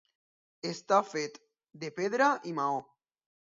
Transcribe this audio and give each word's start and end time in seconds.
Està 0.69 0.99
fet 1.09 1.37
de 1.85 1.93
pedra 2.01 2.31
i 2.53 2.57
maó. 2.63 2.81